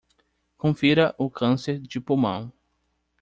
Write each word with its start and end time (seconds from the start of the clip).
Confira 0.57 1.13
o 1.19 1.29
câncer 1.29 1.77
de 1.79 2.01
pulmão 2.01 2.51